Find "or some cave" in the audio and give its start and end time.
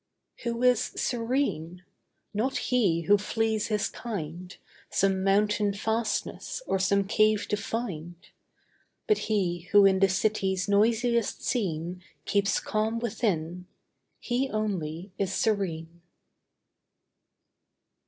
6.65-7.45